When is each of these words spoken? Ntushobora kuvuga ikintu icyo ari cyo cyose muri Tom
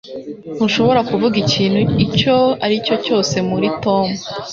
Ntushobora 0.55 1.01
kuvuga 1.09 1.35
ikintu 1.43 1.81
icyo 2.05 2.35
ari 2.65 2.75
cyo 2.85 2.95
cyose 3.05 3.35
muri 3.49 3.67
Tom 3.83 4.05